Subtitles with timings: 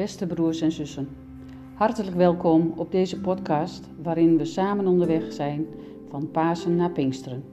[0.00, 1.08] beste broers en zussen.
[1.74, 5.66] Hartelijk welkom op deze podcast waarin we samen onderweg zijn
[6.08, 7.44] van Pasen naar Pinksteren.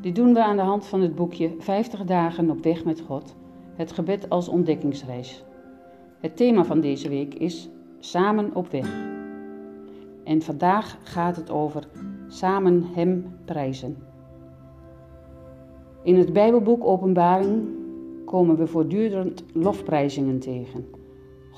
[0.00, 3.36] Dit doen we aan de hand van het boekje 50 dagen op weg met God,
[3.74, 5.44] het gebed als ontdekkingsreis.
[6.20, 8.90] Het thema van deze week is Samen op weg.
[10.24, 11.88] En vandaag gaat het over
[12.26, 13.96] Samen Hem prijzen.
[16.02, 17.68] In het Bijbelboek Openbaring
[18.24, 20.97] komen we voortdurend lofprijzingen tegen.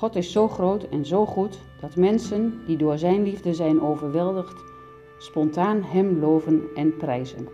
[0.01, 4.63] God is zo groot en zo goed dat mensen die door Zijn liefde zijn overweldigd,
[5.17, 7.47] spontaan Hem loven en prijzen.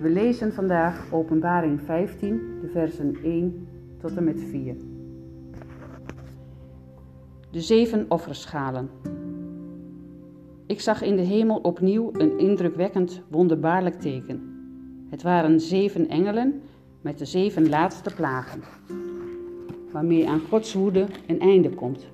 [0.00, 3.68] We lezen vandaag Openbaring 15, de versen 1
[4.00, 4.76] tot en met 4.
[7.50, 8.90] De zeven offerschalen.
[10.66, 14.42] Ik zag in de hemel opnieuw een indrukwekkend wonderbaarlijk teken.
[15.10, 16.62] Het waren zeven engelen
[17.00, 18.62] met de zeven laatste plagen,
[19.98, 22.06] waarmee aan Gods woede een einde komt.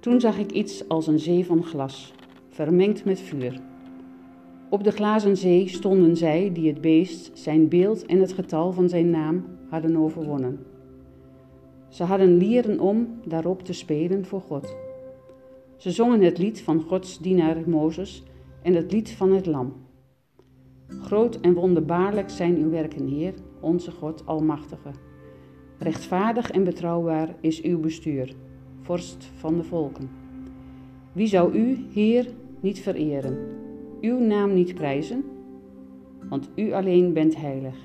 [0.00, 2.12] Toen zag ik iets als een zee van glas,
[2.48, 3.60] vermengd met vuur.
[4.70, 8.88] Op de glazen zee stonden zij die het beest, zijn beeld en het getal van
[8.88, 10.66] zijn naam hadden overwonnen.
[11.88, 14.76] Ze hadden lieren om daarop te spelen voor God.
[15.76, 18.22] Ze zongen het lied van Gods dienaar Mozes
[18.62, 19.72] en het lied van het Lam.
[20.88, 25.05] Groot en wonderbaarlijk zijn uw werken, Heer, onze God Almachtige.
[25.78, 28.34] Rechtvaardig en betrouwbaar is uw bestuur,
[28.80, 30.10] vorst van de volken.
[31.12, 32.26] Wie zou u, Heer,
[32.60, 33.38] niet vereren,
[34.00, 35.24] uw naam niet prijzen?
[36.28, 37.76] Want u alleen bent heilig.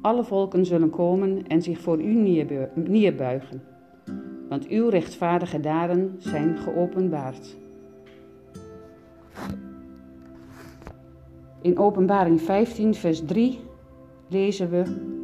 [0.00, 2.40] Alle volken zullen komen en zich voor u
[2.74, 3.62] neerbuigen,
[4.48, 7.56] want uw rechtvaardige daden zijn geopenbaard.
[11.62, 13.58] In Openbaring 15, vers 3
[14.28, 15.16] lezen we: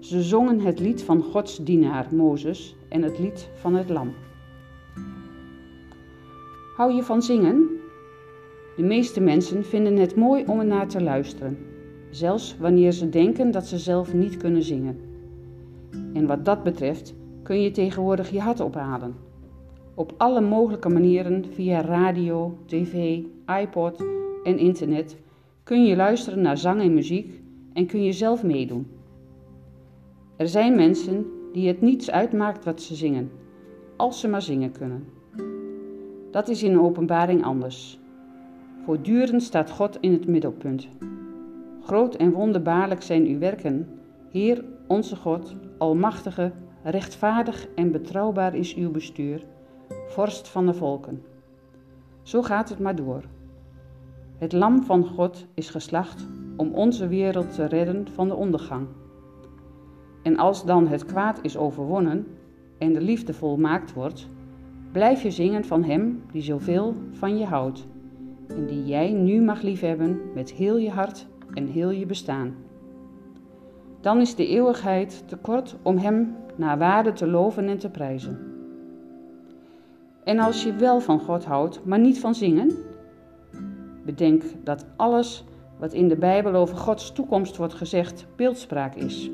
[0.00, 4.12] Ze zongen het lied van Gods dienaar Mozes en het lied van het Lam.
[6.76, 7.68] Hou je van zingen?
[8.76, 11.58] De meeste mensen vinden het mooi om ernaar te luisteren,
[12.10, 15.00] zelfs wanneer ze denken dat ze zelf niet kunnen zingen.
[16.12, 19.14] En wat dat betreft kun je tegenwoordig je hart ophalen.
[19.94, 23.22] Op alle mogelijke manieren via radio, tv,
[23.62, 24.04] iPod
[24.44, 25.16] en internet
[25.62, 27.40] kun je luisteren naar zang en muziek
[27.72, 28.86] en kun je zelf meedoen.
[30.40, 33.30] Er zijn mensen die het niets uitmaakt wat ze zingen,
[33.96, 35.06] als ze maar zingen kunnen.
[36.30, 37.98] Dat is in openbaring anders.
[38.84, 40.88] Voortdurend staat God in het middelpunt.
[41.82, 43.88] Groot en wonderbaarlijk zijn uw werken,
[44.30, 46.52] Heer onze God, Almachtige,
[46.82, 49.44] rechtvaardig en betrouwbaar is uw bestuur,
[50.08, 51.22] vorst van de volken.
[52.22, 53.24] Zo gaat het maar door.
[54.38, 56.26] Het lam van God is geslacht
[56.56, 58.86] om onze wereld te redden van de ondergang.
[60.22, 62.26] En als dan het kwaad is overwonnen
[62.78, 64.28] en de liefde volmaakt wordt,
[64.92, 67.86] blijf je zingen van Hem die zoveel van je houdt
[68.48, 72.54] en die jij nu mag liefhebben met heel je hart en heel je bestaan.
[74.00, 78.38] Dan is de eeuwigheid te kort om Hem naar waarde te loven en te prijzen.
[80.24, 82.70] En als je wel van God houdt, maar niet van zingen,
[84.04, 85.44] bedenk dat alles
[85.78, 89.30] wat in de Bijbel over Gods toekomst wordt gezegd beeldspraak is.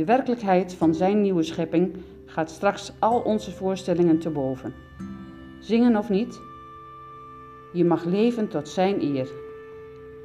[0.00, 4.74] De werkelijkheid van Zijn nieuwe schepping gaat straks al onze voorstellingen te boven.
[5.58, 6.40] Zingen of niet,
[7.72, 9.30] je mag leven tot Zijn eer,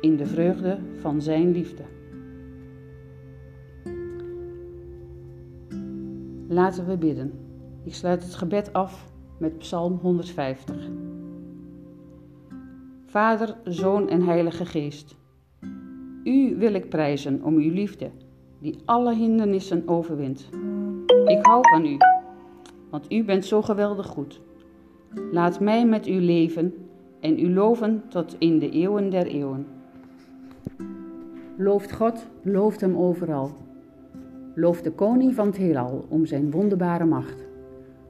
[0.02, 1.84] in de vreugde van Zijn liefde.
[6.48, 7.34] Laten we bidden.
[7.84, 10.76] Ik sluit het gebed af met Psalm 150.
[13.06, 15.16] Vader, Zoon en Heilige Geest.
[16.24, 18.12] U wil ik prijzen om uw liefde,
[18.60, 20.50] die alle hindernissen overwint.
[21.26, 21.98] Ik hou van u,
[22.90, 24.42] want u bent zo geweldig goed.
[25.32, 26.74] Laat mij met u leven
[27.20, 29.66] en u loven tot in de eeuwen der eeuwen.
[31.58, 33.52] Looft God, looft hem overal.
[34.56, 37.46] Looft de koning van het heelal om zijn wonderbare macht,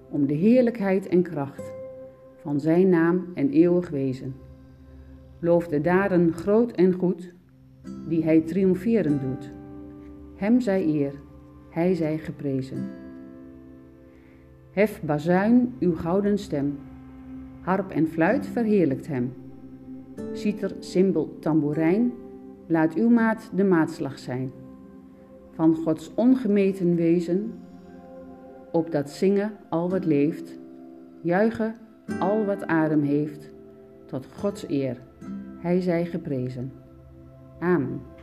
[0.09, 1.73] om de heerlijkheid en kracht
[2.41, 4.35] van zijn naam en eeuwig wezen.
[5.39, 7.33] Loof de daden groot en goed,
[8.07, 9.51] die hij triomferend doet.
[10.35, 11.13] Hem zij eer,
[11.69, 12.89] hij zij geprezen.
[14.71, 16.79] Hef bazuin uw gouden stem,
[17.61, 19.33] harp en fluit verheerlijkt hem.
[20.31, 22.13] Citer, cymbal, tamboerijn,
[22.67, 24.51] laat uw maat de maatslag zijn.
[25.51, 27.53] Van Gods ongemeten wezen,
[28.71, 30.59] op dat zingen al wat leeft,
[31.21, 31.75] juichen
[32.19, 33.51] al wat adem heeft,
[34.05, 35.01] tot Gods eer.
[35.57, 36.71] Hij zij geprezen.
[37.59, 38.14] Amen.